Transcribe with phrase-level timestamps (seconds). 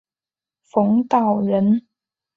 [0.63, 1.85] 冯道人。